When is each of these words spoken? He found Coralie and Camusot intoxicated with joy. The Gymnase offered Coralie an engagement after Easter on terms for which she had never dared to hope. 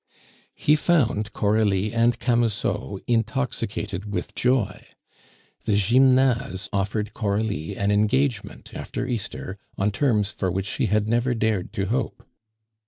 He 0.55 0.75
found 0.75 1.31
Coralie 1.31 1.93
and 1.93 2.17
Camusot 2.17 3.01
intoxicated 3.05 4.11
with 4.11 4.33
joy. 4.33 4.83
The 5.65 5.75
Gymnase 5.75 6.69
offered 6.73 7.13
Coralie 7.13 7.77
an 7.77 7.91
engagement 7.91 8.71
after 8.73 9.05
Easter 9.05 9.59
on 9.77 9.91
terms 9.91 10.31
for 10.31 10.49
which 10.49 10.65
she 10.65 10.87
had 10.87 11.07
never 11.07 11.35
dared 11.35 11.71
to 11.73 11.85
hope. 11.85 12.25